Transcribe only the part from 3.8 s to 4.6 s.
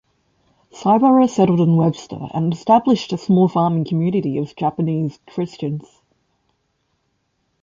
community of